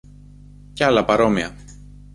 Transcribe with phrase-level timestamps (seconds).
[0.73, 1.55] και άλλα παρόμοια.